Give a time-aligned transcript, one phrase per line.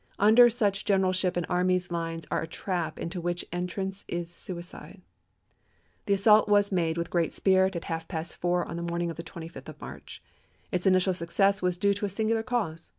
[0.17, 5.03] Under such generalship an army's lines are a trap into which entrance is suicide.
[6.07, 9.17] The assault was made with great spirit at half past four on the morning of
[9.17, 10.23] the 25th of March.
[10.71, 12.89] Its initial success was due to a singular cause.